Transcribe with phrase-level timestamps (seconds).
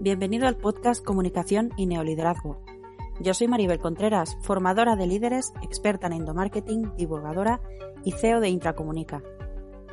[0.00, 2.62] Bienvenido al podcast Comunicación y Neoliderazgo.
[3.18, 7.60] Yo soy Maribel Contreras, formadora de líderes, experta en endomarketing, divulgadora
[8.04, 9.24] y CEO de Intracomunica.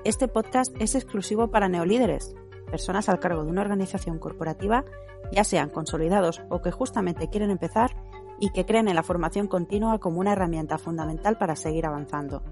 [0.04, 2.36] Este podcast es exclusivo para neolíderes,
[2.70, 4.86] personas al cargo de una organización corporativa,
[5.32, 7.96] ya sean consolidados o que justamente quieren empezar
[8.40, 12.44] y que creen en la formación continua como una herramienta fundamental para seguir avanzando.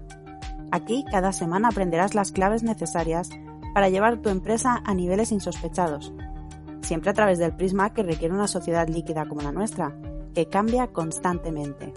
[0.72, 3.30] Aquí cada semana aprenderás las claves necesarias
[3.74, 6.12] para llevar tu empresa a niveles insospechados
[6.84, 9.96] siempre a través del prisma que requiere una sociedad líquida como la nuestra,
[10.34, 11.92] que cambia constantemente.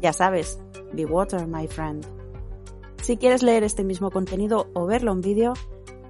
[0.00, 0.60] Ya sabes,
[0.92, 2.04] be water, my friend.
[3.02, 5.54] Si quieres leer este mismo contenido o verlo en vídeo,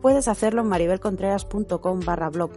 [0.00, 2.50] puedes hacerlo en maribelcontreras.com barra blog.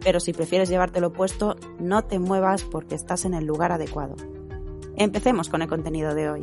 [0.00, 4.16] Pero si prefieres llevártelo puesto, no te muevas porque estás en el lugar adecuado.
[4.96, 6.40] Empecemos con el contenido de hoy.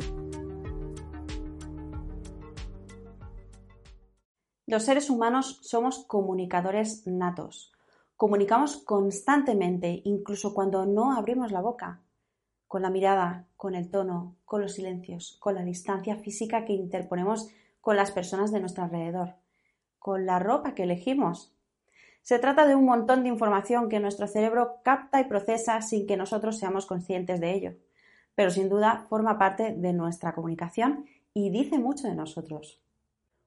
[4.66, 7.72] Los seres humanos somos comunicadores natos
[8.22, 12.02] Comunicamos constantemente, incluso cuando no abrimos la boca,
[12.68, 17.48] con la mirada, con el tono, con los silencios, con la distancia física que interponemos
[17.80, 19.34] con las personas de nuestro alrededor,
[19.98, 21.52] con la ropa que elegimos.
[22.22, 26.16] Se trata de un montón de información que nuestro cerebro capta y procesa sin que
[26.16, 27.72] nosotros seamos conscientes de ello,
[28.36, 32.80] pero sin duda forma parte de nuestra comunicación y dice mucho de nosotros.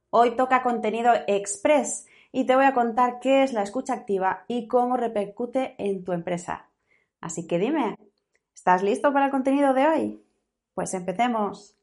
[0.09, 4.67] Hoy toca contenido express y te voy a contar qué es la escucha activa y
[4.67, 6.69] cómo repercute en tu empresa.
[7.21, 7.97] Así que dime,
[8.53, 10.23] ¿estás listo para el contenido de hoy?
[10.73, 11.77] Pues empecemos.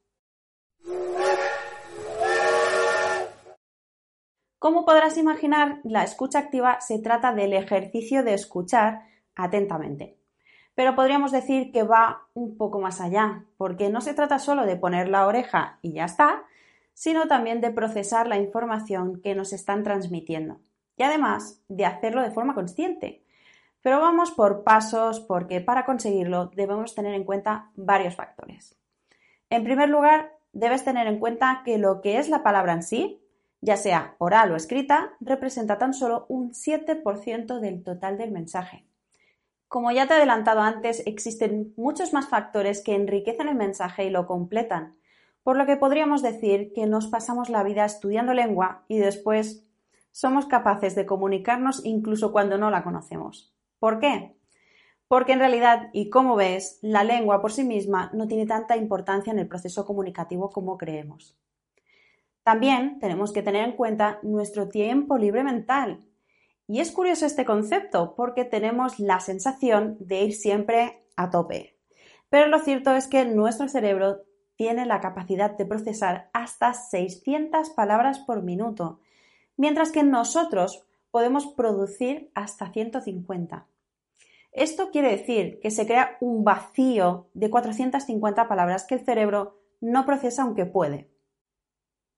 [4.58, 10.18] Como podrás imaginar, la escucha activa se trata del ejercicio de escuchar atentamente.
[10.74, 14.76] Pero podríamos decir que va un poco más allá, porque no se trata solo de
[14.76, 16.44] poner la oreja y ya está,
[16.94, 20.60] sino también de procesar la información que nos están transmitiendo
[20.96, 23.24] y además de hacerlo de forma consciente.
[23.80, 28.76] Pero vamos por pasos porque para conseguirlo debemos tener en cuenta varios factores.
[29.50, 33.20] En primer lugar, debes tener en cuenta que lo que es la palabra en sí,
[33.60, 38.86] ya sea oral o escrita, representa tan solo un 7% del total del mensaje.
[39.68, 44.10] Como ya te he adelantado antes, existen muchos más factores que enriquecen el mensaje y
[44.10, 44.96] lo completan,
[45.42, 49.66] por lo que podríamos decir que nos pasamos la vida estudiando lengua y después
[50.12, 53.54] somos capaces de comunicarnos incluso cuando no la conocemos.
[53.78, 54.36] ¿Por qué?
[55.08, 59.32] Porque en realidad, y como ves, la lengua por sí misma no tiene tanta importancia
[59.32, 61.36] en el proceso comunicativo como creemos.
[62.42, 66.00] También tenemos que tener en cuenta nuestro tiempo libre mental.
[66.66, 71.76] Y es curioso este concepto porque tenemos la sensación de ir siempre a tope.
[72.30, 74.22] Pero lo cierto es que nuestro cerebro
[74.62, 79.00] tiene la capacidad de procesar hasta 600 palabras por minuto,
[79.56, 83.66] mientras que nosotros podemos producir hasta 150.
[84.52, 90.06] Esto quiere decir que se crea un vacío de 450 palabras que el cerebro no
[90.06, 91.10] procesa aunque puede.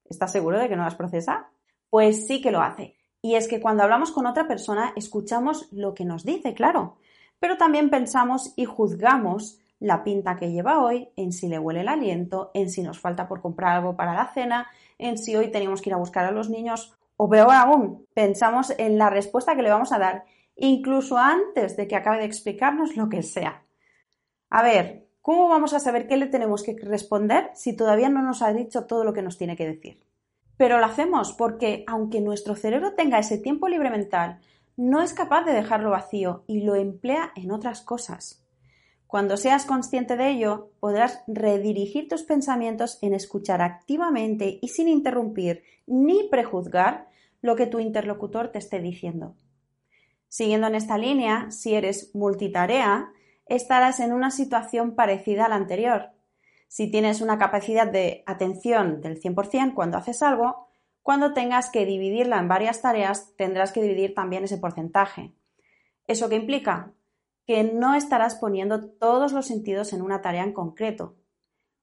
[0.05, 1.49] ¿Estás seguro de que no las procesa?
[1.89, 2.95] Pues sí que lo hace.
[3.23, 6.99] Y es que cuando hablamos con otra persona escuchamos lo que nos dice, claro,
[7.41, 11.89] pero también pensamos y juzgamos la pinta que lleva hoy, en si le huele el
[11.89, 14.69] aliento, en si nos falta por comprar algo para la cena,
[14.99, 18.73] en si hoy tenemos que ir a buscar a los niños, o peor aún, pensamos
[18.79, 20.25] en la respuesta que le vamos a dar,
[20.57, 23.65] incluso antes de que acabe de explicarnos lo que sea.
[24.51, 28.43] A ver, ¿cómo vamos a saber qué le tenemos que responder si todavía no nos
[28.43, 30.01] ha dicho todo lo que nos tiene que decir?
[30.57, 34.39] Pero lo hacemos porque, aunque nuestro cerebro tenga ese tiempo libre mental,
[34.77, 38.44] no es capaz de dejarlo vacío y lo emplea en otras cosas.
[39.15, 45.63] Cuando seas consciente de ello, podrás redirigir tus pensamientos en escuchar activamente y sin interrumpir
[45.87, 47.07] ni prejuzgar
[47.41, 49.37] lo que tu interlocutor te esté diciendo.
[50.27, 53.13] Siguiendo en esta línea, si eres multitarea,
[53.47, 56.11] estarás en una situación parecida a la anterior.
[56.67, 60.67] Si tienes una capacidad de atención del 100% cuando haces algo,
[61.05, 65.33] cuando tengas que dividirla en varias tareas, tendrás que dividir también ese porcentaje.
[66.09, 66.93] ¿Eso qué implica?
[67.47, 71.17] Que no estarás poniendo todos los sentidos en una tarea en concreto.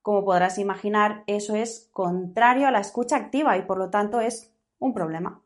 [0.02, 4.52] Como podrás imaginar, eso es contrario a la escucha activa y por lo tanto es
[4.80, 5.44] un problema.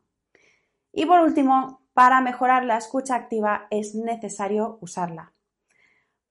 [0.92, 5.32] Y por último, para mejorar la escucha activa es necesario usarla.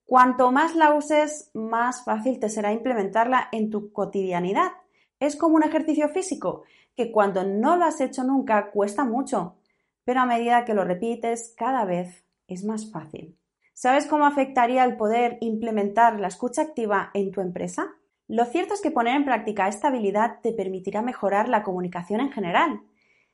[0.04, 4.72] Cuanto más la uses, más fácil te será implementarla en tu cotidianidad.
[5.18, 6.62] Es como un ejercicio físico,
[6.94, 9.56] que cuando no lo has hecho nunca cuesta mucho,
[10.04, 13.36] pero a medida que lo repites cada vez es más fácil.
[13.78, 17.94] ¿Sabes cómo afectaría el poder implementar la escucha activa en tu empresa?
[18.26, 22.32] Lo cierto es que poner en práctica esta habilidad te permitirá mejorar la comunicación en
[22.32, 22.80] general.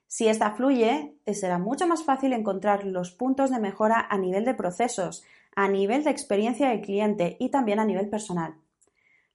[0.09, 4.45] Si esta fluye, te será mucho más fácil encontrar los puntos de mejora a nivel
[4.45, 5.23] de procesos,
[5.55, 8.57] a nivel de experiencia del cliente y también a nivel personal.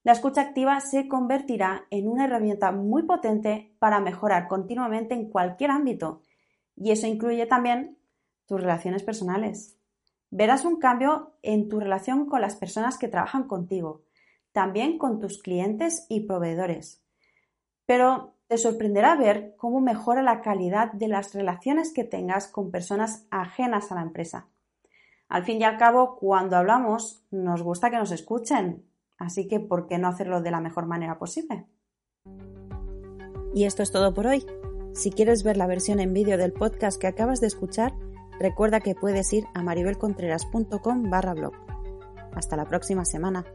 [0.04, 5.72] La escucha activa se convertirá en una herramienta muy potente para mejorar continuamente en cualquier
[5.72, 6.22] ámbito
[6.76, 7.98] y eso incluye también
[8.46, 9.77] tus relaciones personales.
[10.30, 14.04] Verás un cambio en tu relación con las personas que trabajan contigo,
[14.52, 17.04] también con tus clientes y proveedores.
[17.86, 23.28] Pero te sorprenderá ver cómo mejora la calidad de las relaciones que tengas con personas
[23.30, 24.48] ajenas a la empresa.
[25.30, 28.86] Al fin y al cabo, cuando hablamos, nos gusta que nos escuchen,
[29.18, 31.68] así que ¿por qué no hacerlo de la mejor manera posible?
[33.54, 34.46] Y esto es todo por hoy.
[34.94, 37.94] Si quieres ver la versión en vídeo del podcast que acabas de escuchar,
[38.40, 41.54] recuerda que puedes ir a maribelcontreras.com barra blog.
[42.34, 43.46] Hasta la próxima semana.